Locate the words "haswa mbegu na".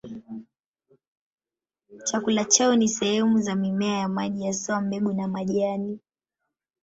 4.47-5.27